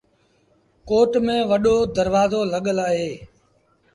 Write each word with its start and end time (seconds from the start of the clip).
ڪوٽ 0.89 1.11
ميݩ 1.25 1.47
وڏو 1.49 1.75
دروآزو 1.97 2.41
لڳل 2.53 2.77
اهي۔ 2.87 3.11